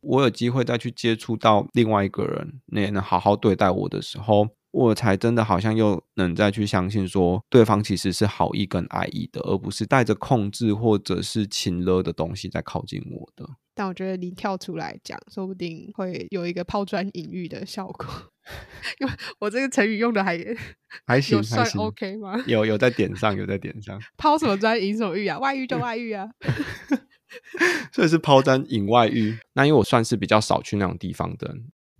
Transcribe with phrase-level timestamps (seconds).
[0.00, 13.48] 我有机会再去接触到另外一个人，那也能好好对待我的时候，我才真的好像又能再去相信说，对方其实是好意跟爱意的，而不是带着控制或者是情勒的东西在靠近我的。
[13.74, 18.06] 但我觉得你跳出来讲，说不定会有一个抛砖引玉的效果。
[18.98, 20.36] 因为我这个成语用的还
[21.06, 22.42] 还行，算 OK 吗？
[22.46, 24.00] 有有在点上，有在点上。
[24.16, 25.38] 抛什么砖引什么玉啊？
[25.38, 26.28] 外遇就外遇啊！
[27.92, 29.38] 所以是抛砖引外遇。
[29.52, 31.56] 那因为我算是比较少去那种地方的，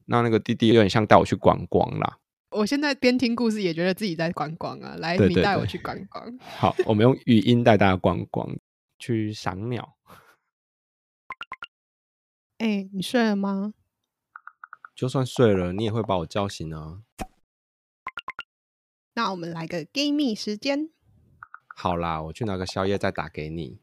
[0.06, 2.18] 那那个弟弟有点像带我去观光啦。
[2.50, 4.96] 我现在边听故事也觉得自己在观光啊。
[4.98, 6.38] 来，你带我去观光。
[6.40, 8.56] 好，我们用语音带大家观光，
[8.98, 9.96] 去赏鸟。
[12.56, 13.74] 哎、欸，你睡了吗？
[14.96, 17.02] 就算睡了，你也会把我叫醒啊。
[19.14, 20.90] 那我们来个 game 时间。
[21.76, 23.78] 好啦，我去拿个宵夜再打给你。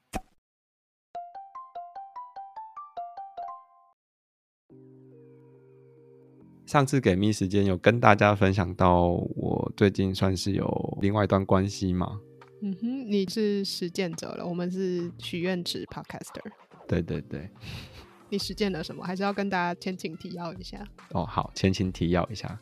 [6.76, 12.20] 上次给蜜时间有跟大家分享到，我最近算是有另外一段关系嘛。
[12.62, 16.44] 嗯哼，你是实践者了，我们是许愿池 Podcaster。
[16.86, 17.50] 对对对。
[18.28, 19.06] 你实践了什么？
[19.06, 20.86] 还是要跟大家前情提要一下？
[21.12, 22.60] 哦，好，前情提要一下。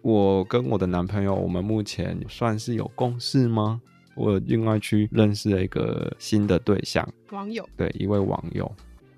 [0.00, 3.80] 我跟我的男朋友，我们目前算是有共识吗？
[4.16, 7.64] 我有另外去认识了一个新的对象，网友。
[7.76, 8.68] 对，一位网友。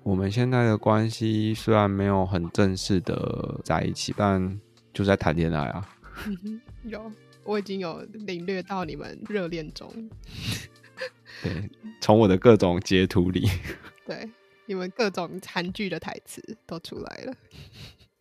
[0.05, 4.61] 我们现在的关系虽然没有很正式的在一起，但
[4.93, 5.89] 就在谈恋爱啊。
[6.27, 7.11] 嗯，有，
[7.43, 9.91] 我已经有领略到你们热恋中。
[11.41, 11.67] 对，
[11.99, 13.49] 从我的各种截图里。
[14.05, 14.29] 对。
[14.67, 17.33] 你们各种韩剧的台词都出来了，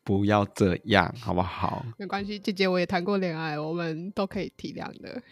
[0.02, 1.84] 不要这样好不好？
[1.98, 5.22] 没关系，姐姐我也谈过恋爱，我们都可以体谅的。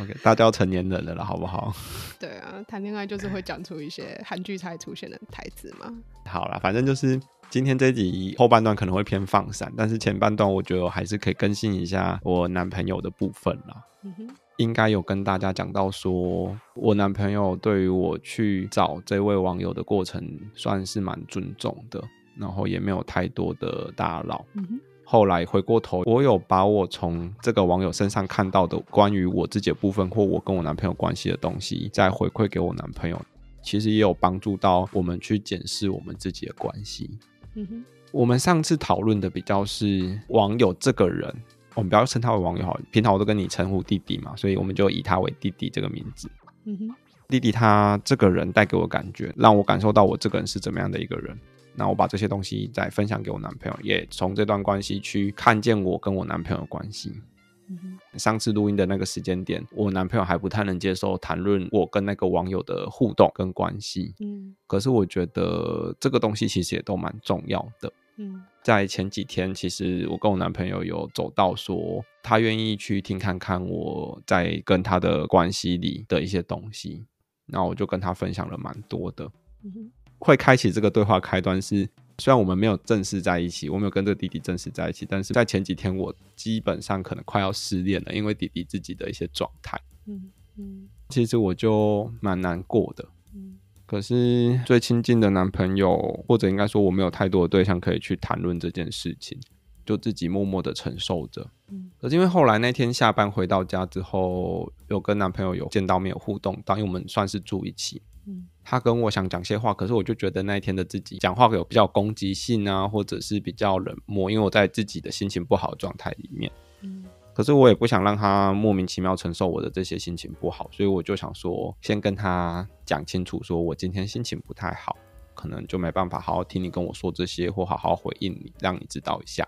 [0.00, 1.72] OK，大家要成年人了了，好不好？
[2.18, 5.92] 对啊，谈恋爱就是会讲出一些韩剧才出现的台词嘛。
[6.26, 7.20] 好啦，反正就是
[7.50, 13.84] 今天这集后半段可能会偏放散，但是前半段我觉得我还是可以更新一下我男朋友的部分啦。
[14.02, 14.28] 嗯哼。
[14.58, 20.24] 应该有跟大家讲到说，我男朋友对于我去找这位网友的过程
[20.54, 22.00] 算是蛮尊重的，
[22.38, 24.44] 然后也没有太多的打扰。
[24.54, 24.80] 嗯哼。
[25.04, 33.20] 后来回过头，我有把我从这个网友身上看到的关于我自己的部分，或我跟我男朋友关系的东西，再回馈给我男朋友，
[33.62, 37.10] 其实也有帮助到我们去检视我们自己的关系。
[37.54, 37.84] 嗯哼。
[38.12, 41.34] 我们上次讨论的比较是网友这个人。
[41.74, 46.30] 我们不要称他为网友好，平常我都跟你称呼弟弟嘛，所以我们就以他为弟弟这个名字。
[46.66, 46.94] 嗯哼，
[47.28, 51.36] 弟弟他这个人带给我感觉，让我感受到我这个人是怎么样的一个人。
[51.74, 57.20] 那我把这些东西再分享给我男朋友，也从这段关系去看见我跟我男朋友的关系。
[57.66, 64.14] 嗯，上次录音的那个时间点，我男朋友还不太能接受谈论我跟那个网友的互动跟关系。
[64.20, 67.90] 嗯，可是我觉得这个东西其实也都蛮重要的。
[68.16, 77.06] 嗯，在前几天，其实我跟我男朋友有走到说，他愿意去听看看我在跟他的关系里的一些东西，
[77.46, 79.24] 那我就跟他分享了蛮多的。
[79.64, 81.88] 嗯哼，会开启这个对话开端是，
[82.18, 89.80] 虽然我们没有正式在一起，我没有跟这个弟弟正式在一起，但是在前几天，我基本上可能快要失恋了，因为弟弟自己的一些状态。
[90.06, 93.08] 嗯嗯，其实我就蛮难过的。
[93.34, 99.38] 嗯可是最亲近的男朋友，或者应该说我没有太多的对象可以去谈论这件事情，
[99.84, 101.50] 就自己默默的承受着。
[101.68, 108.00] 嗯，可是因为后来那天下班回到家之后，有跟男朋友有见到面有互动，当因为我们算是住一起。
[108.26, 116.50] 嗯，他跟我想讲些话，可是我就觉得那一天的自己讲话有比较攻击性啊，或者是比较冷漠，因为我在自己的心情不好的状态里面。
[116.80, 117.04] 嗯。
[117.34, 124.96] 可是我也不想让他莫名其妙承受我的这些心情不好，所以我就想说，先跟他讲清楚，说我今天心情不太好，
[125.34, 129.46] 可能就没办法好好听你跟我说这些，或好好回应你，让你知道一下。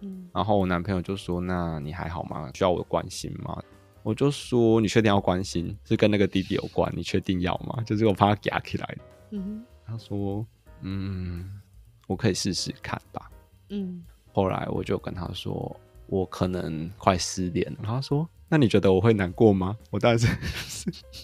[0.00, 0.28] 嗯。
[0.34, 2.50] 然后我男朋友就说：“那你还好吗？
[2.52, 3.58] 需要我的关心吗？”
[4.04, 5.76] 我就说：“你确定要关心？
[5.84, 6.92] 是跟那个弟弟有关？
[6.94, 8.96] 你确定要吗？”就是我怕他夹起来。
[9.32, 9.64] 嗯。
[9.84, 10.46] 他说
[10.82, 11.60] ：“嗯，
[12.06, 13.28] 我可以试试看吧。”
[13.70, 14.04] 嗯。
[14.32, 15.80] 后来我就跟他说。
[16.06, 20.28] 我可能快失恋了，他说：“那你觉得我会难过吗？”我当然是，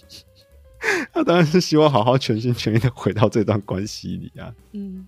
[1.13, 4.51] 他当然是希望好好全心全意的回到这段关系里啊。
[4.71, 5.07] 嗯，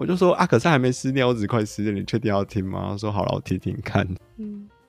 [0.00, 2.88] 我就说啊，可是还没失恋，我只快失恋，你确定要听吗？
[2.92, 4.08] 他说：“好了，我听听看。”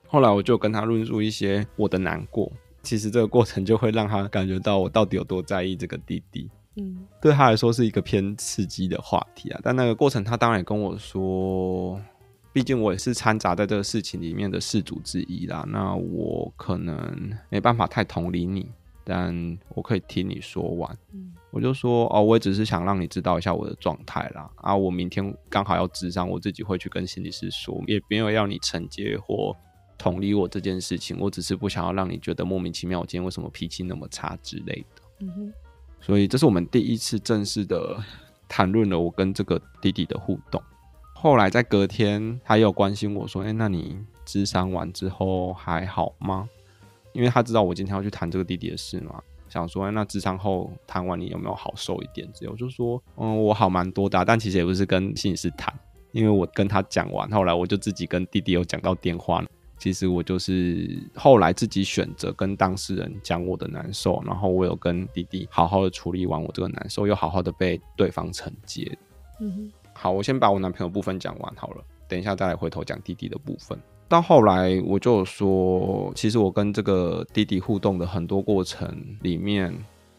[0.08, 2.50] 嗯，后来我就跟他论述一些我的难过，
[2.82, 6.48] 其实这个过程就会让他感觉到我到底有多在意这个弟弟。
[6.76, 12.00] 嗯，对他来说是一个偏刺激的话题啊，但那个过程他当然也跟我说。
[12.50, 18.66] 毕竟我也是掺杂在这个事情里面的事主之一啦，那我可能没办法太同理你，
[19.04, 20.98] 但我可以听你说完。
[21.12, 24.50] 嗯，我就说哦，我也只是想让你知道一下我的状态啦。
[24.56, 29.54] 啊，我明天刚好要智商，我自己会去跟心理师说，也没有要你承接或
[29.98, 31.18] 同理我这件事情。
[31.18, 35.02] 我只是不想要让你觉得莫名其妙，我今天为什么脾气那么差之类的。
[35.18, 35.52] 嗯哼，
[36.00, 38.00] 所以这是我们第一次正式的
[38.48, 40.62] 谈论了我跟这个弟弟的互动。
[41.12, 46.48] 后来在隔天，他又关心我说：“哎，那你智商完之后还好吗？”
[47.12, 55.76] 因为他知道我今天要去谈这个弟弟的事嘛，想说：“哎，那智商后谈完你有没有好受一点？”之后我就说：“嗯，我好蛮多的，但其实也不是跟心理师谈，
[56.12, 59.44] 因为我跟他讲完，后来我就自己跟弟弟有讲到电话。
[59.78, 68.98] 其实我就是后来自己选择跟当事人讲我的难受，然后我有跟弟弟好好的处理完我这个难受，又好好的被对方承接。”
[69.40, 69.72] 嗯哼。
[69.94, 73.76] 好，我先把我男朋友部分讲完好了，等一下再来回头讲弟弟的部分。
[74.06, 79.76] 到后来我就说，其实我跟这个弟弟互动的很多过程里面，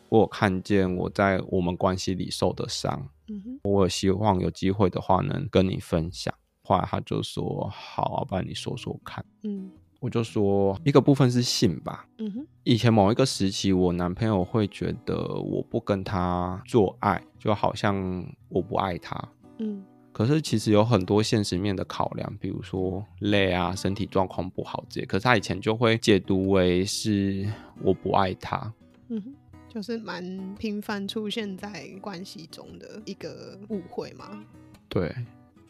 [0.09, 3.07] 我有看见我在我们关系里受的伤。
[3.29, 6.33] 嗯哼，我有希望有机会的话能跟你分享。
[6.69, 12.07] 后来他就说：“好啊，不然你说说看。”嗯，我就说一个部分是性吧。
[12.19, 19.19] 嗯哼，以前某一个时期，我男朋友会觉得我不跟他做爱，就好像我不爱他。
[19.57, 25.07] 嗯，可是其实有很多现实面的考量，比如说累啊、身体状况不好这些。
[25.07, 27.51] 可是他以前就会解读为是
[27.81, 28.71] 我不爱他，
[29.07, 29.33] 嗯哼，
[29.67, 34.45] 就是蛮频繁出现在关系中的一个误会嘛。
[34.87, 35.11] 对。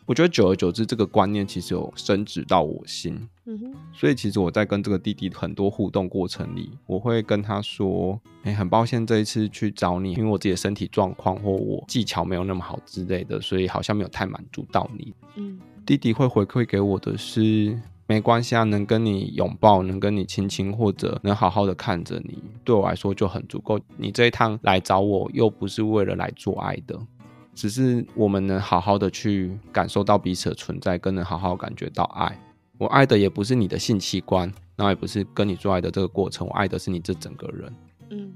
[0.09, 3.29] 我觉得久而久之，这个观念其实有深植到我心。
[3.45, 17.79] 嗯哼，所以其实我在跟这个弟弟很多互动过程里，我会跟他说：“哎，很抱歉这一次去找你，因为我自己的身体状况或我技巧没有那么好之类的，所以好像没有太满足到你。”嗯，弟弟会回馈给我的是
[18.09, 23.79] ：“没关系啊，能跟你拥抱，能跟你亲亲，或者能好好的看着你，对我来说就很足够。
[23.95, 26.99] 你这一趟来找我，又不是为了来做爱的。”
[27.59, 32.39] 只是我们能好好的去感受到彼此的存在，更能好好感觉到爱。
[32.77, 34.47] 我爱的也不是你的性器官，
[34.77, 37.75] 然后也不是跟你做爱的这个过程，我爱的是你这整个人。
[38.11, 38.31] 嗯，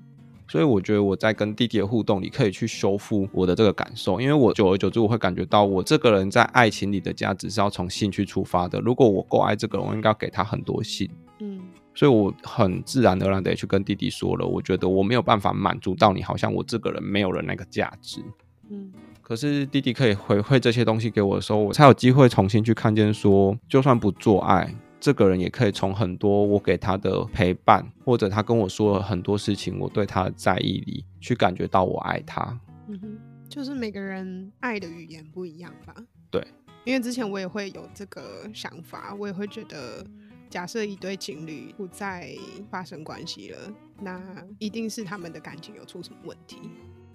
[0.49, 8.81] 所以我觉得我在跟弟弟的互动里，可以去修复我的这个感受，因为我久而久之，我会感觉到我这个人在爱情里的价值是要从性去出发的。
[8.81, 11.09] 如果我够爱这个人，我应该要给他很多性。
[11.39, 11.61] 嗯，
[11.95, 18.21] 所以我很自然而然的去跟弟弟说了，我觉得我没有办法满足到你，好像我这个人没有了那个价值。
[18.69, 18.91] 嗯。
[19.23, 32.59] 可是弟弟可以回馈这些东西给我的时候，我才有机会重新去看见说，就算不做爱，这个人也可以从很多我给他的陪伴，或者他跟我说了很多事情，我对他的在意里，去感觉到我爱他。
[32.89, 33.17] 嗯哼，
[33.47, 35.95] 就是每个人爱的语言不一样吧？
[36.29, 36.45] 对，
[36.83, 40.05] 因为之前我也会有这个想法，我也会觉得，
[40.49, 42.35] 假设一对情侣不再
[42.69, 43.57] 发生关系了，
[44.01, 44.21] 那
[44.59, 46.57] 一定是他们的感情有出什么问题。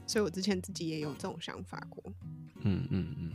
[0.08, 2.02] 所以我之前自己也有这种想法过。
[2.62, 3.32] 嗯嗯嗯，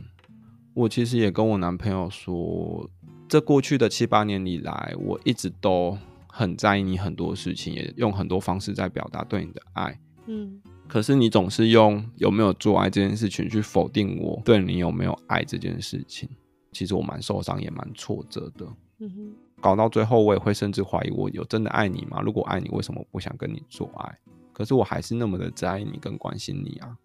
[0.74, 2.90] 我其实也跟我男朋友说，
[3.28, 9.98] 这过去的七八年以来，我一直都很在意你很多事情，也用很多方式在表达对你的爱。
[10.26, 16.28] 嗯，可是你总是用有没有做爱这件事情去否定我对你有没有爱这件事情。
[16.72, 18.66] 其实我蛮受伤，也蛮挫折的。
[18.98, 22.20] 嗯哼，搞到最后，我也会甚至怀疑我有真的爱你吗？
[22.20, 24.18] 如果爱你，为什么不想跟你做爱？
[24.54, 26.96] 可是我还是那么的在意你跟关心你啊。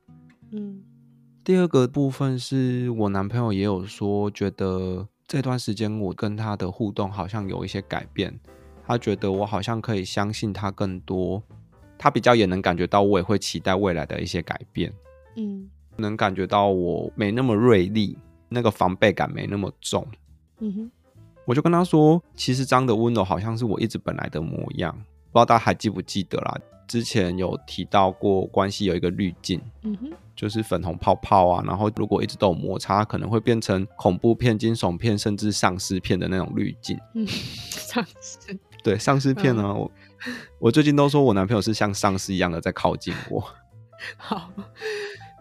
[0.51, 0.81] 嗯，
[1.44, 8.39] 第二个部分是我男朋友也有说，觉得这段时间我跟他的互动好像有一些改变，
[8.86, 11.44] 他觉得我好像可以相信他更多，
[11.98, 14.94] 他比较也能感觉到我也会期待未来的一些改变。
[15.36, 20.08] 嗯，能感觉到我没那么锐利，那个防备感没那么重。
[20.60, 20.91] 嗯哼，
[21.46, 26.60] 我就跟他说，其实张的温柔好像是我一直本来的模样，不知道大家还记不记得啦。
[26.89, 37.00] 之前有提到过，关系有一个滤镜，嗯哼，就是粉红泡泡啊，然后如果一直都有摩擦，可能会变成恐怖片、惊悚片，甚至丧尸片的那种滤镜。
[37.13, 38.60] 嗯，丧尸。
[38.84, 39.91] 对，丧尸片呢，嗯，我
[40.58, 43.48] 我最近都说我男朋友是像丧尸一样的在靠近我。
[44.17, 44.51] 好。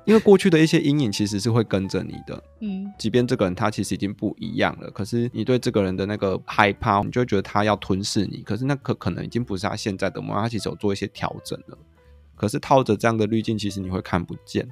[0.09, 11.77] 因为过去的一些阴影其实是会跟着你的，嗯，即便这个人他其实已经不一样了，可是你对这个人的那个害怕，你就会觉得他要吞噬你，可是那可可能已经不是他现在的模样，他其实有做一些调整了，
[12.35, 14.67] 可是套着这样的滤镜，其实你会看不见，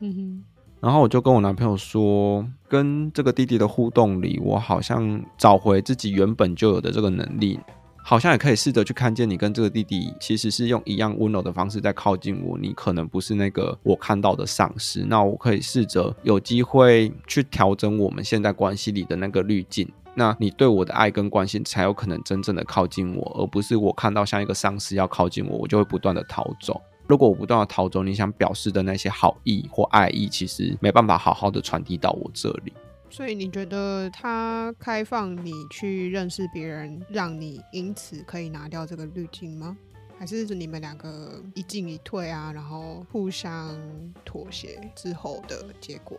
[0.00, 0.44] 嗯哼。
[0.80, 7.60] 然后我就跟我男朋友说，跟这个弟弟的互动里，我好像找回自己原本就有的这个能力。
[8.02, 12.58] 好像也可以试着去看见你跟这个弟弟其实是用一样温柔的方式在靠近我。
[12.58, 26.80] 你可能不是那个我看到的丧尸，那我可以试着有机会去调整我们现在关系里的那个滤镜，那你对我的爱跟关心才有可能真正的靠近我，而不是我看到像一个丧尸要靠近我，我就会不断的逃走。
[27.06, 32.72] 如果我不断的逃走，你想表示的那些好意或爱意，其实没办法好好的传递到我这里。
[33.10, 39.76] 所以你觉得他开放你去认识别人，让你因此可以拿掉这个滤镜吗？
[40.18, 43.76] 还是你们两个一进一退啊，然后互相
[44.24, 46.16] 妥协之后的结果？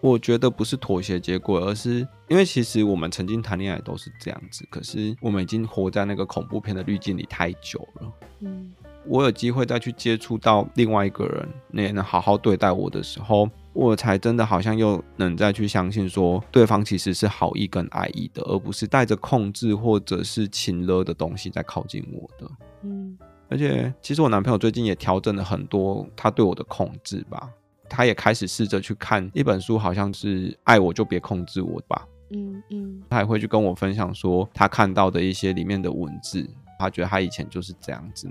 [0.00, 8.12] 我觉得不是妥协结果，而是因为其实我们曾经谈恋爱都是这样子，可是我们已经活在那个恐怖片的滤镜里太久了。
[8.40, 8.72] 嗯。
[9.06, 22.50] 我有机会再去接触到另外一个人，那也能好好对待我的时候，我才真的好像又能再去相信说，对方其实是好意跟爱意的，而不是带着控制或者是情勒的东西在靠近我的。
[22.82, 27.50] 嗯，而且其实我男朋友最近也调整了很多他对我的控制吧，
[27.88, 32.06] 他也开始试着去看一本书，好像是爱我就别控制我吧。
[32.30, 38.28] 嗯嗯，他也会去跟我分享说他看到的一些里面的文字，他觉得他以前就是这样子。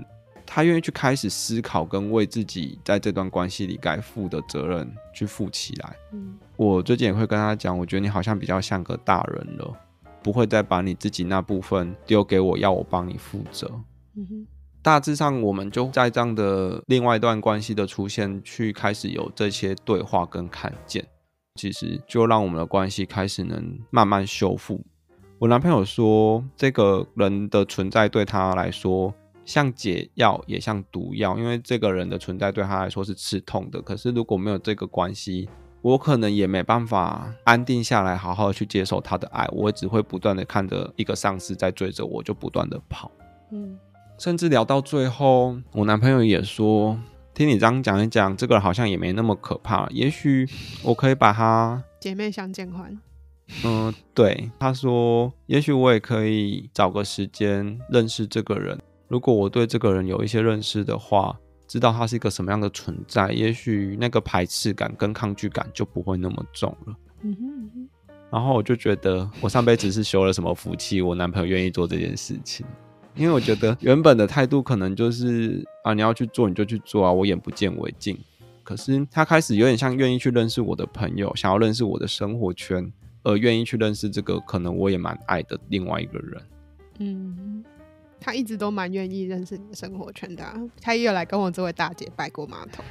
[0.54, 5.96] 他愿意去开始思考，跟为自己在这段关系里该负的责任去负起来。
[6.12, 9.76] 嗯，我最近也会跟他讲，我觉得你好像比较像个大人了，
[10.22, 13.68] 不会再把你自己那部分丢给我，要我帮你负责。
[14.14, 14.46] 嗯哼，
[14.80, 21.04] 大致上我们就在这样的另外一段关系的出现，去开始有这些对话跟看见，
[21.56, 24.80] 其实就让我们的关系开始能慢慢修复。
[25.40, 29.12] 我男朋友说，这个人的存在对他来说，
[29.44, 33.82] 像解药也像毒药，因为这个人的存在对他来说是刺痛的。
[33.82, 35.48] 可是如果没有这个关系，
[35.82, 39.46] 我可能也没办法安定下来，好好的去接受他的爱。
[39.52, 43.10] 我只会不断的看着一个丧尸在追着我，就不断的跑。
[43.50, 43.78] 嗯，
[44.18, 46.98] 甚至聊到最后，我男朋友也说，
[47.34, 49.86] 听你这样讲一讲，这个人好像也没那么可怕。
[49.90, 50.48] 也许
[50.82, 52.98] 我可以把他 姐妹相见欢。
[53.62, 58.80] 嗯，对，他说，也许我也可以找个时间认识这个人。
[59.08, 66.96] 如果我对这个人有一些认识的话，知道他是一个什么样的存在，也许那个排斥感跟抗拒感就不会那么重了。
[67.22, 67.88] 嗯哼。
[68.30, 72.66] 然后我就觉得，我上辈子是修了什么福气，我男朋友愿意做这件事情。
[73.14, 78.18] 因为我觉得原本的态度可能就是啊，你要去做你就去做啊，我眼不见为净。
[78.64, 82.92] 可是他开始有点像愿意去认识我的朋友，想要认识我的生活圈，
[83.22, 86.42] 而愿意去认识这个可能我也蛮爱的另外一个人。
[86.98, 87.64] 嗯。
[88.24, 92.82] 他一直都蛮愿意认识你的生活圈的，啊，他也有来跟我这位大姐拜过码头。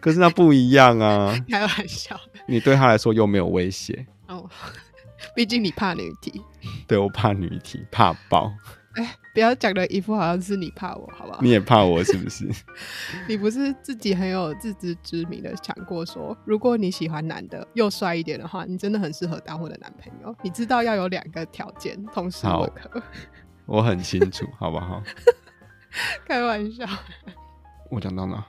[0.00, 2.18] 可是那不一样啊， 开玩笑。
[2.46, 4.48] 你对他来说又没有威胁哦，
[5.36, 6.40] 毕竟你怕女体。
[6.86, 8.50] 对，我怕女体，怕爆。
[8.94, 11.40] 哎，欸，不要讲的一副好像是你怕我，好不好？
[11.42, 12.48] 你也怕我是不是？
[13.28, 20.34] 你不是自己很有自知之明的讲过说，如果你喜欢男的又帅一点的话，你真的很适合当我的男朋友。
[20.42, 22.46] 你知道要有两个条件同时。
[23.70, 25.00] 我很清楚， 好不好？
[26.26, 26.84] 开玩笑。
[27.88, 28.44] 我讲到哪？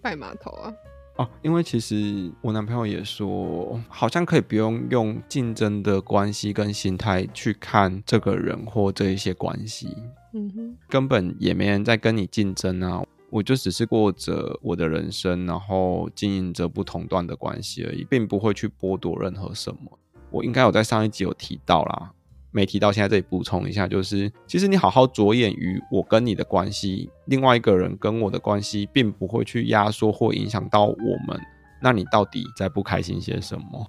[0.00, 0.72] 拜码头啊！
[1.16, 9.88] 哦，因为其实我男朋友也说，好像可以不用用竞争的关系跟心态去看这个人或这一些关系。
[10.34, 13.04] 嗯哼，根本也没人在跟你竞争啊！
[13.28, 19.98] 我就只是过着我的人生，然后经营着不同段的关系而已，并不会去剥夺任何什么。
[20.30, 22.12] 我应该有在上一集有提到啦。
[22.52, 30.94] 没提到，现在这里补充一下，就是其实你好好着眼于我跟你的关系，另外一个人跟我的关系，并不会去压缩或影响到我
[31.26, 31.40] 们。
[31.80, 33.86] 那你到底在不开心些什么？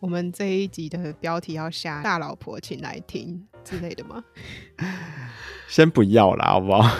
[0.00, 4.22] 我们这一集的标题要下“大老婆请来听”之类的吗？
[5.68, 6.96] 先不要啦，好不好？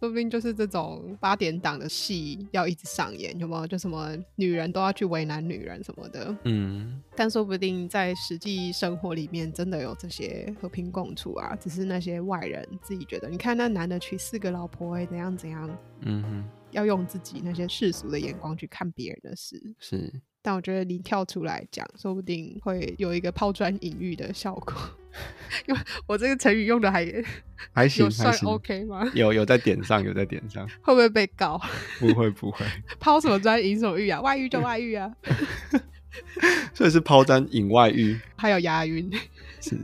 [0.00, 3.66] 说不定就是这种八点档的戏要一直上演，有没有？
[3.66, 6.36] 就什么女人都要去为难女人什么的。
[6.44, 15.78] 嗯，但说不定在实际生活里面真的有这些和平共处啊，只是那些外人自己觉得，你看那男的娶四个老婆，怎样怎样。
[16.02, 19.60] 嗯哼，要用自己那些世俗的眼光去看别人的事。
[19.80, 20.12] 是。
[20.48, 24.74] 但我觉得你跳出来讲，说不定会有一个抛砖引玉的效果。
[25.68, 27.04] 因为我这个成语用的还
[27.70, 29.06] 还行，算 OK 吗？
[29.12, 31.60] 有有在点上，有在点上， 会不会被告？
[32.00, 32.64] 不会不会，
[32.98, 34.22] 抛什么砖引什么玉啊？
[34.22, 35.12] 外遇就外遇啊！
[36.72, 39.12] 所以是抛砖引外遇，还有押韵。
[39.60, 39.76] 是。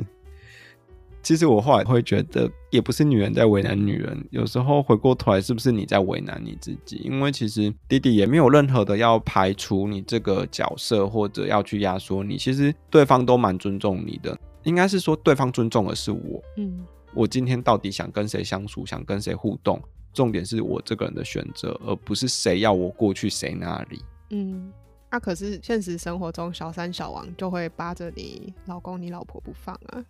[1.25, 6.97] 其实我后来会觉得，也不是女人在为难女人，有时候回过头来，是不是你在为难你自己？
[6.99, 12.37] 因为其实弟弟也没有任何的要排除你这个角色，或者要去压缩你。
[12.37, 16.43] 其实对方都蛮尊重你的，应该是说对方尊重的是我。
[16.59, 24.03] 嗯，我今天到底想跟谁相处，想跟谁互动，重点是我这个人的选择，而不是谁要我过去谁那里。
[24.29, 24.71] 嗯。
[25.11, 30.05] 那、啊、可是现实生活中，小三小王就会扒着你老公、你老婆不放啊。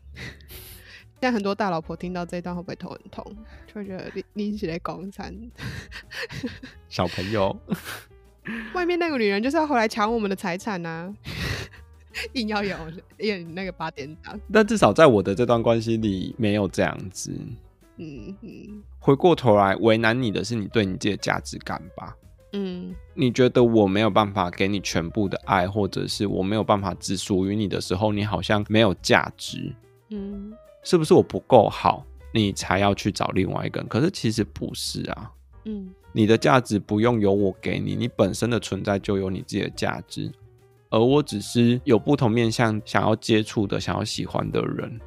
[1.21, 3.25] 现在很多大老婆听到这一段会不会头很痛？
[3.67, 5.35] 就会觉得你你是在公三
[6.89, 7.57] 小朋友，
[8.75, 11.15] 外面那个女人就是要回来抢我们的财产啊！
[12.35, 12.77] 硬要有
[13.19, 17.33] 演那个八点档，但至少在我的这段关系里没有这样子。
[17.97, 22.15] 嗯嗯，回过头来为难你的是你对你自己的价值感吧？
[22.53, 29.73] 嗯，你觉得我没有办法给你全部的爱，或者是我没有办法只属于你的时候，你好像没有价值。
[30.11, 30.53] 嗯，
[30.85, 33.89] 是不是我不够好，你才要去找另外一个人？
[33.89, 35.33] 可是其实不是啊。
[35.65, 40.31] 嗯，你的价值不用由我给你，你本身的存在就有你自己的价值，
[40.91, 45.01] 而我只是有不同面向想要接触的、想要喜欢的人。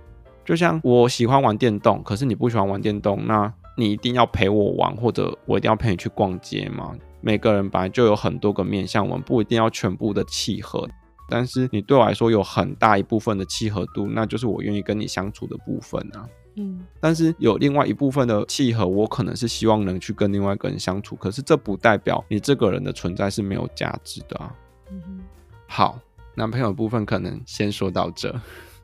[0.43, 6.95] 就像我喜欢玩电动，可是你不喜欢玩电动，那你一定要陪我玩，或者我一定要陪你去逛街吗？
[7.21, 10.89] 每个人本来就有很多个面向，我们不一定要全部的契合。
[11.27, 16.27] 但是你对我来说有很大一部分的契合度，那就是我愿意跟你相处的部分啊。
[16.55, 16.85] 嗯。
[16.99, 24.55] 但是有另外一部分的契合，我可能是希望能去跟另外一个人相处，可是这不代表你这个人的存在是没有价值的啊。
[24.89, 25.19] 嗯哼。
[25.67, 25.99] 好，
[26.33, 28.29] 男朋友的部分可能先说到这。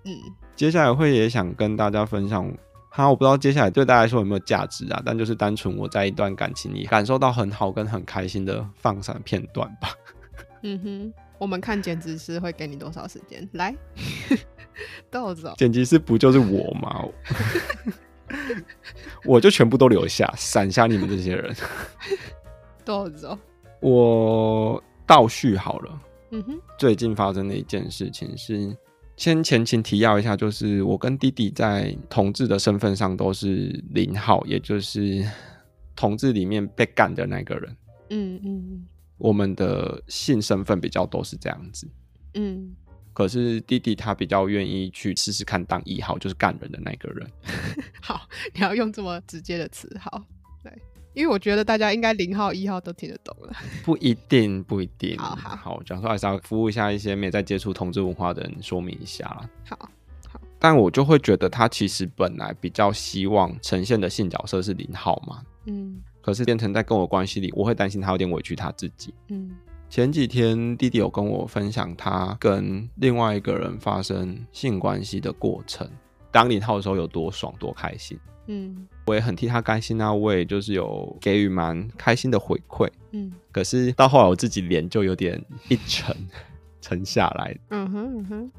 [0.04, 0.12] 嗯。
[0.56, 2.48] 接下来会也想跟大家分享，
[2.90, 9.90] 哈，我不知道接下来对大家来说有没有价值啊，但就是单纯我在一段感情里感受到很好跟很开心的放闪片段吧。
[10.62, 13.48] 嗯哼，我们看剪辑师会给你多少时间？
[13.54, 13.76] 来，
[15.12, 17.06] 豆子，剪辑师不就是我吗？
[19.26, 21.56] 我就全部都留下，闪下你们这些人。
[22.86, 23.30] 豆子，
[23.82, 26.02] 我倒叙好了。
[26.32, 28.76] 嗯哼，最近发生的一件事情是。
[29.16, 35.24] 先前情提要一下，就是我跟弟弟在同志的身份上都是零号，也就是
[35.96, 37.78] 同志里面被干的那个人。
[38.10, 38.88] 嗯嗯，
[39.24, 41.88] 我们的性身份比较都是这样子。
[42.34, 42.76] 嗯，
[43.14, 47.26] 可是弟弟他比较愿意去试试看当一号，就是干人的那个人。
[48.04, 50.22] 好，你要用这么直接的词，好。
[51.16, 55.16] 因为我觉得大家应该零号一号都听得懂了，不一定，不一定。
[55.16, 59.28] 好好好，讲说还是要服务一下一些没在接触同志文化的人，说明一下。
[59.64, 59.78] 好
[60.28, 69.52] 好，但我就会觉得他其实本来比较希望呈现的性角色是零号嘛，嗯，可是变成在跟我关系里，我会担心他有点委屈他自己，嗯。
[69.90, 75.88] 前几天弟弟有跟我分享他跟另外一个人发生性关系的过程，
[76.32, 78.18] 当零号的时候有多爽多开心。
[78.48, 82.90] 嗯，我也很替他开心啊，我也就是有给予蛮开心的回馈。
[83.12, 86.16] 嗯，可是到后来我自己脸就有点一沉，
[86.82, 87.56] 沉下来。
[87.70, 88.52] 嗯哼嗯哼，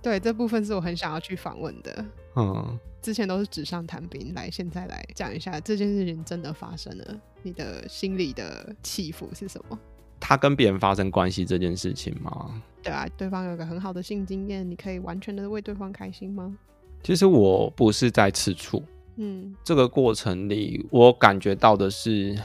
[0.00, 2.04] 对，这部分是我很想要去访问的。
[2.34, 9.78] 嗯，之前都是纸上谈兵，来现在来讲一下这件事情真的发生了，你的心里的起伏是什么？
[10.20, 12.60] 他跟别人发生关系这件事情吗？
[12.82, 16.56] 对啊，对方有个很好的性经验，你可以完全的为对方开心吗？
[17.02, 18.82] 其实我不是在吃醋。
[19.16, 22.36] 嗯，这个过程里，我感觉到的是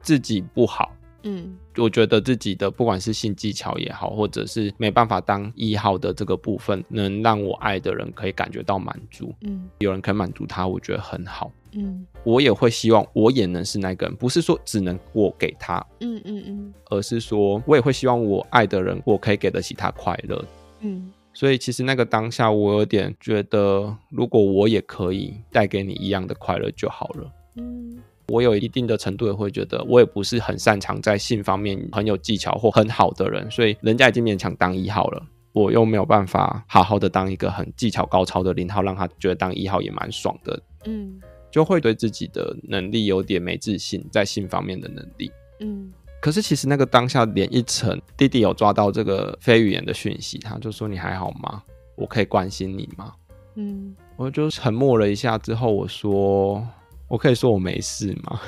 [0.00, 0.92] 自己不好。
[1.22, 9.34] 嗯，我觉得自己的不管是性技巧也好，或者是没办法当一号的这个部分，能让我爱的人可以感觉到满足。
[9.42, 11.50] 嗯，有人可以满足他，我觉得很好。
[11.72, 15.84] 嗯，我也会希望我也能是那个人，不是说只能我给他。
[16.00, 20.44] 嗯嗯嗯，而是说我也会希望我爱的人，我可以给得起他快乐。
[20.80, 21.12] 嗯。
[21.32, 27.32] 所以其实那个当下，我有点觉得，如果我也可以带给你一样的快乐就好了。
[27.54, 27.98] 嗯，
[28.30, 40.62] 我有一定的程度也会觉得，我也不是很擅长在性方面很有技巧或很好的人，所以人家已经勉强当一号了，我又没有办法好好的当一个很技巧高超的零号，让他觉得当一号也蛮爽的。
[40.86, 45.30] 嗯，就会对自己的能力有点没自信，在性方面的能力。
[45.58, 45.92] 嗯。
[46.22, 51.62] 可是其实那个当下脸一沉，弟弟有抓到这个非语言的讯息，他就说：“你还好吗？
[51.96, 53.14] 我可以关心你吗？”
[53.56, 56.62] 嗯，我就沉默了一下之后，我说
[57.10, 58.40] ：“我可以说我没事吗？”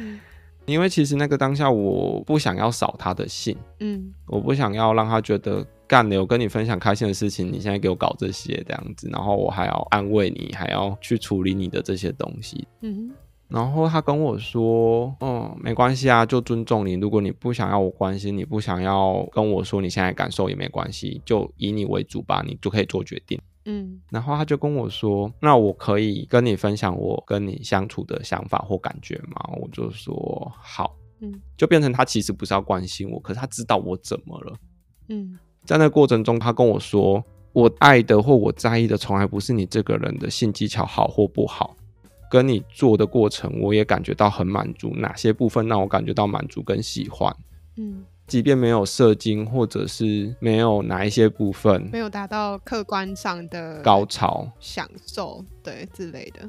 [0.00, 0.18] 嗯，
[0.66, 13.10] 因为其实那个当下我不想要扫他的兴，嗯，我不想要让他觉得干了，我跟你分享开心的事情，你现在给我搞这些这样子，然后我还要安慰你，还要去处理你的这些东西，嗯。
[13.48, 16.92] 然后他跟我说：“嗯，没关系啊，就尊重你。
[16.92, 24.00] 如果你不想要我关心，你不想要跟我说你现在感受也没关系，就以你为主吧，你就可以做决定。”嗯。
[24.10, 31.40] 然后他就跟我说：“那我可以跟你分享我跟你相处的想法或感觉吗？”我就说：“好。”嗯。
[31.56, 34.56] 就变成他其实不是要关心我，可是他知道我怎么了。
[35.08, 35.38] 嗯。
[35.64, 41.76] 在那过程中，他跟我说：“我爱的或我在意的，从来不是你这个人的性技巧好或不好。”
[42.30, 44.92] 跟你做的过程，我也感觉到很满足。
[44.96, 47.34] 哪些部分让我感觉到满足跟喜欢？
[47.78, 56.48] 嗯，即便没有射精，或者是没有哪一些部分没有达到客观上的高潮享受，对之类的。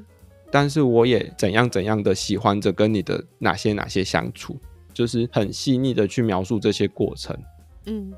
[0.52, 4.60] 但是我也怎样怎样的喜欢着跟你的哪些哪些相处，
[4.94, 7.38] 就是很细腻的去描述这些过程。
[7.86, 8.12] 嗯，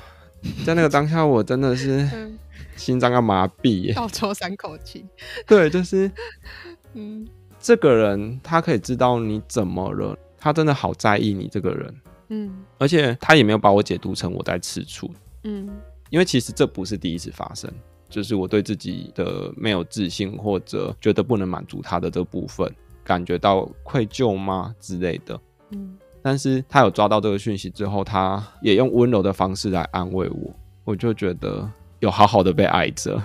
[0.66, 2.06] 在那个当下，我真的是
[2.76, 5.06] 心脏要麻痹，倒抽三口气。
[5.46, 6.10] 对，就是，
[6.92, 7.26] 嗯，
[7.58, 11.94] 这个人他可以知道你怎么了，他真的好在意你这个人。
[12.28, 15.10] 嗯，而且他也没有把我解读成我在吃醋。
[15.44, 15.68] 嗯，
[16.10, 17.72] 因为其实这不是第一次发生，
[18.08, 22.70] 就是我对自己的没有自信或者觉得不能满足他的这部分，
[23.02, 25.40] 感觉到愧疚吗之类的。
[25.70, 25.96] 嗯。
[26.20, 33.22] 但是他有抓到这个讯息之后，他也用温柔的方式来安慰我，我就觉得有好好的被爱着，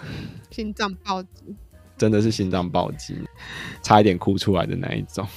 [0.52, 1.56] 心脏暴击，
[1.98, 3.18] 真的是心脏暴击，
[3.82, 5.28] 差一点哭出来的那一种，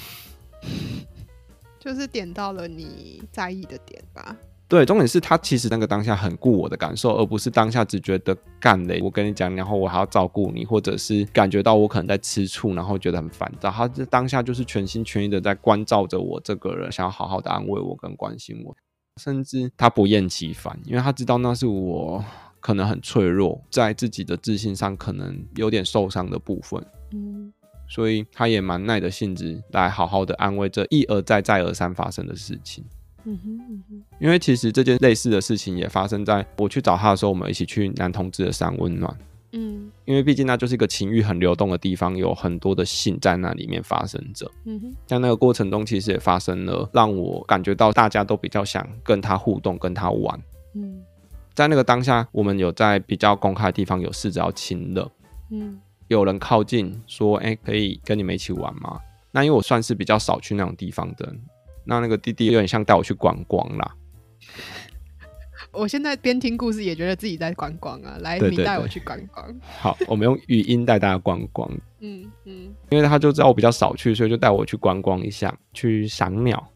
[1.86, 4.36] 就是点到了你在意的点吧。
[4.66, 9.00] 对，重点是他其实那个当下很顾我的感受，而不是当下只觉得干嘞。
[9.00, 13.70] 我跟你讲，然后我还要照顾你，或者是感觉到我可能在吃醋，然后觉得很烦躁。
[13.70, 18.74] 他这当下就是全心全意的在关照着我这个人，想要好好的安慰我跟关心我，
[19.22, 22.24] 甚至他不厌其烦，因为他知道那是我
[22.58, 26.84] 可能很脆弱，在自己的自信上可能有点受伤的部分。
[27.12, 27.52] 嗯，
[27.88, 32.84] 所以他也蛮耐的性子来好好的安慰这一而再再而三发生的事情。
[33.24, 39.16] 嗯哼嗯哼，因为其实这件类似的事情也发生在我去找他的时候，我们一起去男同志的山温暖。
[39.52, 44.50] 嗯，因为毕竟那就是一个情欲很流动的地方，有很多的性在那里面发生着。
[44.64, 50.40] 嗯哼，在那个过程中，其实也发生了让我感觉到大家都比较想跟他互动，跟他玩。
[50.74, 51.00] 嗯，
[51.54, 55.10] 在那个当下，我们有在比较公开的地方有试着要亲热。
[55.50, 59.00] 嗯，有人靠近说：“哎，可以跟你们一起玩吗？”
[59.32, 61.34] 那因为我算是比较少去那种地方的。
[61.84, 63.94] 那那个弟弟有点像带我去观光啦。
[65.72, 69.54] 我现在边听故事也觉得自己在观光啊，来，你带我去观光。
[69.78, 71.70] 好，我们用语音带大家观光。
[72.00, 76.66] 嗯嗯，因为他就知道我比较少去，所以就带我去观光一下，去赏鸟。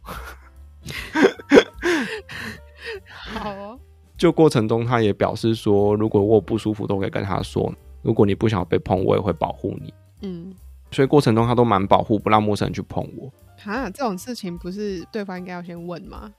[3.33, 3.79] 好哦。
[4.19, 7.73] 就过程中，他也表示说，如果我不舒服，都可以跟他说。
[8.03, 9.95] 如果你不想被碰，我也会保护你。
[10.23, 10.55] 嗯。
[10.93, 13.33] 所以过程中他都蛮保护，不让陌生人去碰我。
[13.59, 16.33] 哈，这种事情不是对方应该要先问吗？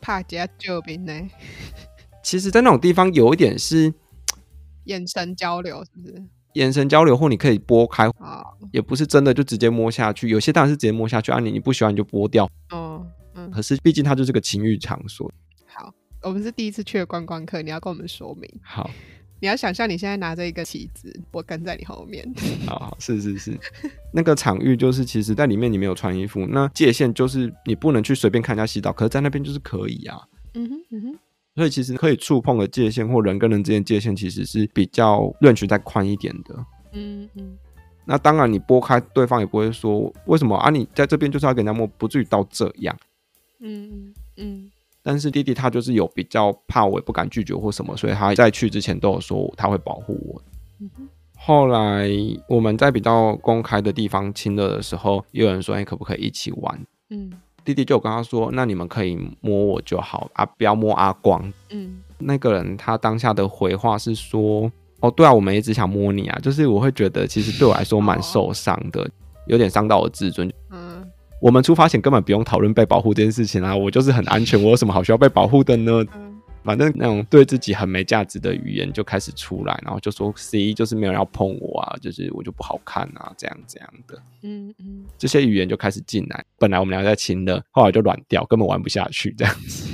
[0.00, 1.12] 怕接救兵呢？
[2.22, 3.92] 其实，在那种地方有一点是
[4.84, 6.22] 眼神交流，是不是？
[6.52, 10.28] 眼神交流，或你可以拨开啊，也不是真的就直接摸下去。
[10.28, 12.46] 有些当然是直接摸下去啊，你你不喜欢你就拨掉。
[12.70, 13.50] 哦，嗯。
[13.50, 15.32] 可是毕竟它就是个情欲场所。
[15.66, 18.50] 好，我们是第一次去的观光客，你要跟我们说明。
[18.62, 18.90] 好。
[19.40, 22.26] 你要想象你现在拿着一个旗子，我跟在你后面。
[22.66, 23.58] 好 好，是是是，
[24.12, 30.18] 那个场域就是，其实在里面你没有穿衣服，那界限就是你不能去随便看人家洗澡，可是在那边就是可以啊。
[30.54, 31.18] 嗯哼嗯哼，
[31.56, 36.66] 所以其实可以触碰的界限或人跟人之间界限，其实是比较 range 再宽一点的。
[36.92, 37.58] 嗯嗯，
[38.06, 40.70] 那当然你拨开，对方也不会说为什么啊？
[40.70, 42.96] 你在这边就是要给人家摸，不至于到这样。
[43.60, 44.70] 嗯嗯嗯。
[45.04, 50.42] 但是弟弟他就是有比较怕，我也不敢拒绝或什么，所以他在去之前都有说他会保护我。
[51.36, 52.08] 后来
[52.48, 57.30] 我们在比较公开的地方亲热的时候，有人说：“哎，可不可以一起玩？”嗯，
[57.66, 69.06] 弟弟就跟他说：“那你们可以摸我就好啊，不要摸阿光。”嗯，那个人他当下的回话是说：“哦，对啊，我们一直想摸你啊，就是我会觉得其实对我来说蛮受伤的，
[69.46, 70.83] 有点伤到我自尊。”嗯。
[71.40, 73.76] 我们出发前根本不用讨论被保护这件事情啊！
[73.76, 76.04] 我就是很安全，我有什么好需要被保护的呢？
[76.62, 84.22] 反正那种对自己很没价值的语言就开始出来，然后就说 C 就是没有人要碰我啊，就是我就不好看啊，这样这样的。
[84.40, 86.42] 嗯嗯，这些语言就开始进来。
[86.58, 89.86] 本来我们俩在亲的，后来就软掉，根本玩不下去这样子。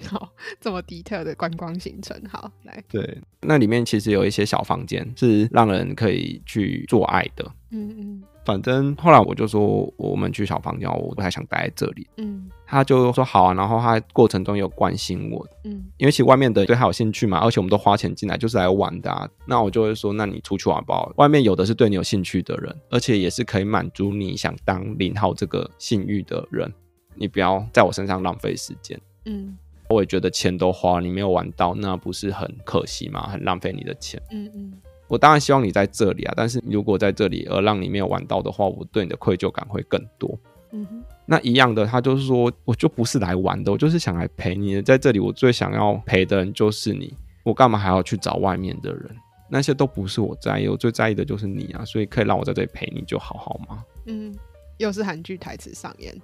[0.08, 2.82] 好，这么低特的观光行程，好来。
[2.88, 7.44] 对，那里面其实有一些小房间是让人可以去做爱的。
[7.72, 8.22] 嗯嗯。
[8.44, 12.06] 反正后来我就说，我们去小房间，我不太想待在这里。
[12.16, 15.46] 嗯，他就说好啊，然后他过程中有关心我。
[15.64, 19.28] 嗯，因为其实外面的对他有兴趣嘛，而且我们都花钱进来就是来玩的啊。
[19.46, 21.08] 那我就会说，那你出去玩吧。
[21.16, 26.72] 外面有的是对你有兴趣的人，而且也是可以满足你想当零号这个性欲的人。
[27.14, 29.00] 你不要在我身上浪费时间。
[29.26, 29.56] 嗯，
[29.88, 33.28] 我也觉得钱都花了，你没有玩到，那不是很可惜吗？
[33.28, 34.20] 很浪费你的钱。
[34.32, 34.72] 嗯嗯。
[35.12, 40.38] 我当然希望你在这里啊，但是如果在这里而让你没有玩到的话，我对你的愧疚感会更多。
[40.72, 44.80] 嗯哼，那一样的，他就是说，我就不是来玩的，我就是想来陪你的。
[44.80, 49.14] 在这里，我最想要陪的人就是你，我干嘛还要去找外面的人？
[49.50, 53.84] 那些都不是我在意，我最在意的就是你啊，所以可以让我在这里陪你就好，好吗？
[54.06, 54.34] 嗯，
[54.78, 56.18] 又是韩剧台词上演。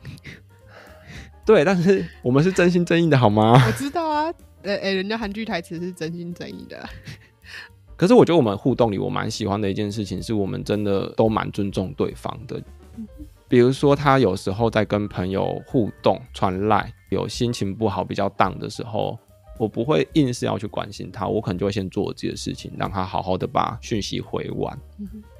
[1.44, 3.62] 对，但是我们是真心真意的，好吗？
[3.66, 6.88] 我知道啊，呃、欸，人家韩剧台词是真心真意的。
[7.99, 12.63] 可是我觉得我们互动里，我蛮喜欢的一件事情，是我们真的都蛮尊重对方的。
[13.49, 19.19] 比如说，他有时候在跟朋友互动传赖，有心情不好、比较 down 的时候，
[19.59, 24.79] 我不会硬是要去关心他，我可能就会先做我自己的事情，让他好好的把讯息回完。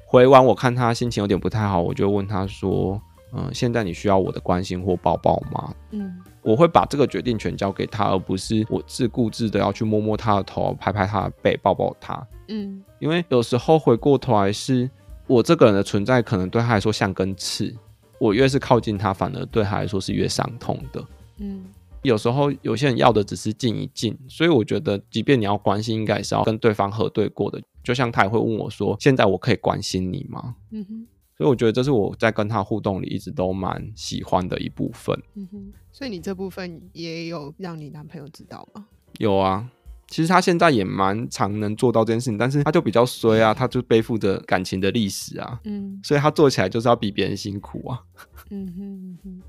[0.05, 3.01] 回完，我看他心情有点不太好，我就问他说。
[3.31, 5.71] 嗯，现在你需要我的关心或抱抱吗？
[5.91, 12.27] 嗯，我会把这个决定权交给他，而不是我自顾自的要去摸摸他的头、拍拍他的背、抱抱他。
[12.47, 14.89] 嗯，因为有时候回过头来，是
[15.27, 17.71] 我这个人的存在可能对他来说像根刺，
[18.19, 21.05] 我越是靠近他，反而对他来说是越伤痛的。
[21.37, 21.65] 嗯，
[22.01, 27.61] 有时候有些人要的只是静一静，所以我觉得，即便你要关心，应该是要跟对方核对过的。
[27.83, 31.07] 就像他也会问我说：“现在我可以关心你吗？”嗯哼。
[31.39, 35.17] 所以我觉得这是我在跟他互动里一直都蛮喜欢的一部分。
[35.35, 38.85] 嗯哼，所以你这部分也有让你男朋友知道吗？
[39.19, 39.65] 有啊，
[40.09, 48.03] 其实他现在也蛮常能做到这件事情，但是他就比较衰啊，他就背负着感情的历史啊，嗯，所以他做起来就是要比别人辛苦啊。
[48.49, 49.41] 嗯哼嗯哼，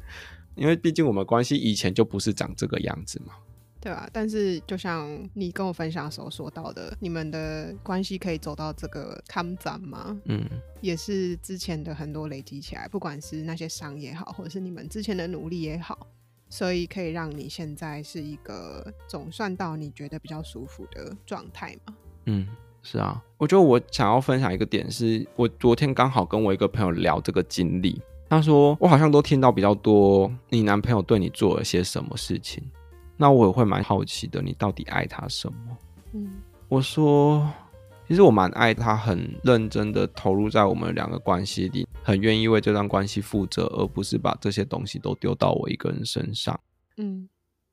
[0.55, 3.33] 因为毕竟我们关系以前就不是长这个样子嘛。
[3.81, 10.21] 对啊，但是就像你跟我分享的时候说到的，你们的关系可以走到这个康展吗？
[10.27, 10.45] 嗯，
[10.83, 16.07] 也是之前的很多累积起来，不管是那些伤也好，或者是你们之前的努力也好，
[16.51, 21.95] 所以可以让你现在是一个总算到你觉得比较舒服的状态嘛？
[22.27, 22.47] 嗯，
[22.83, 32.63] 是啊，我觉得我想要分享一个点是，我昨天刚好跟我一个朋友聊这个经历，他说我好像都听到比较多，你男朋友对你做了些什么事情。
[33.21, 35.77] 那我也会蛮好奇的，你到底爱他什么？
[36.15, 36.27] 嗯，
[36.71, 37.47] 我说，
[38.09, 46.59] 其实我蛮爱他，很认真的投入在我们两个关系里，很愿意为这段关系负责，而不是把这些东西都丢到我一个人身上。
[46.97, 47.29] 嗯，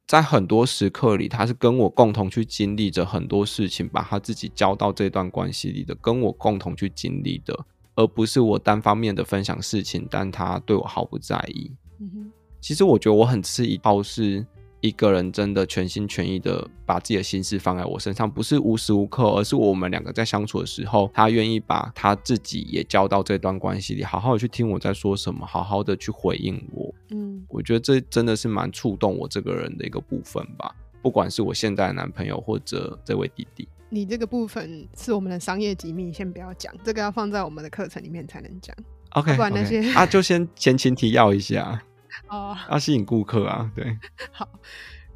[0.05, 7.57] 在很多时刻里，他是跟我共同去经历着很多事情，把他自己交到这段关系里的，跟我共同去经历的，
[7.95, 11.71] 而不是我单方面的分享事情，但他对我毫不在意。
[11.99, 14.45] 嗯哼，其实我觉得我很吃一套是。
[14.87, 26.93] 一个人真的全心全意的把自己的心思放在我身上，不是无时无刻，而是我们两个在相处的时候，他愿意把他自己也交到这段关系里，好好的去听我在说什么，好好的去回应我。
[27.09, 30.73] 嗯，我觉得这真的是蛮触动我这个人的一个部分吧。
[31.01, 38.75] 不管是我现在的男朋友，或者这位弟弟，你这个部分是我们的商业机密，先不要讲，这个要放在我们的课程里面才能讲。
[39.11, 39.97] OK，不管那些 okay.
[39.97, 41.81] 啊，就先前情提要一下。
[42.29, 43.97] 哦，要吸引顾客啊，对。
[44.31, 44.47] 好，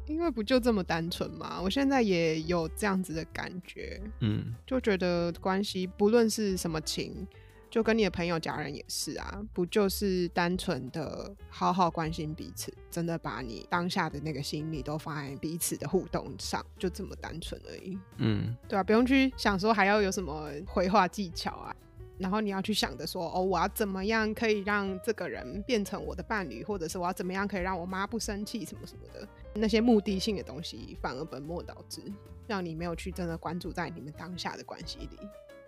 [0.06, 1.60] 因为不就这么单纯嘛？
[1.60, 7.26] 我现在也有这样子的感觉，嗯，就觉得关系不论是什么情，
[7.70, 17.98] 就跟你的朋友、家人也是啊，不就是单纯的好好关心彼此，真的把你当下的那个心理都放在彼此的互动上，就这么单纯而已。
[18.18, 21.74] 嗯，对啊，不用去想说还要有什么回话技巧啊。
[22.22, 32.00] 然后你要去想着说，哦，我要怎么样可以让这个人变成我的伴侣，或者是我要怎么样可以让我妈不生气，什么什么的，那些目的性的东西，反而本末倒置，
[32.46, 35.18] 让你没有去真的关注在你们当下的关系里。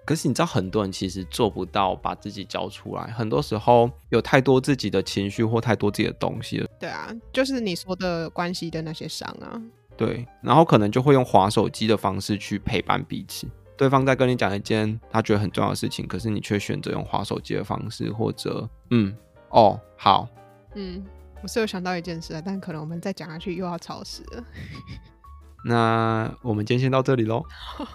[0.05, 6.69] 可是你知道，很多人其实做不到把自己交出来，很多时候有太多自己的情绪或太多自己的东西了。
[6.79, 9.61] 对啊，就是你说的关系的那些伤啊。
[9.97, 13.49] 对，然后可能就会用划手机的方式去陪伴彼此。
[13.77, 19.17] 对方在跟你讲一件他觉得很重要的事情，可是你却选择用划手机的方式，或者嗯
[19.51, 20.29] 哦好
[20.75, 21.05] 嗯，
[21.43, 24.45] 我是有想到一件事啊，但可能我们再讲下去又要超时了。
[25.67, 27.43] 那我们今天先到这里喽。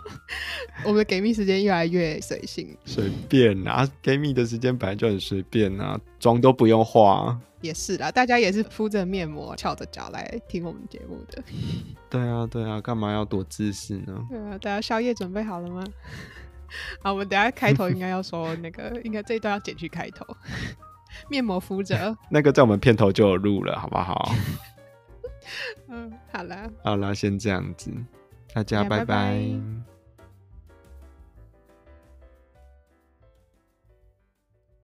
[0.84, 7.40] 我们的给蜜时间越来越随性，随便啊，给蜜的时间本来就很随便啊，妆都不用化。
[7.62, 11.44] 也是啦，大家也是敷着面膜、翘着脚来听我们节目的。
[12.10, 14.26] 对啊，对啊，干嘛要多自私呢？
[14.30, 15.84] 对啊，大家宵夜准备好了吗？
[17.02, 20.26] 好，我们等下开头应该要说那个，应该这一段要剪去开头。
[21.28, 24.32] 面膜敷着，那个在我们片头就有录了，好不好？
[25.88, 27.92] 嗯，好啦，好啦，先这样子，
[28.54, 29.06] 大家拜拜。
[29.06, 29.89] 拜拜。